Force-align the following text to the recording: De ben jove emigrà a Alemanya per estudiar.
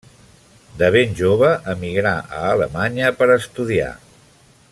De 0.79 0.87
ben 0.95 1.13
jove 1.19 1.51
emigrà 1.75 2.15
a 2.39 2.41
Alemanya 2.55 3.15
per 3.21 3.29
estudiar. 3.39 3.95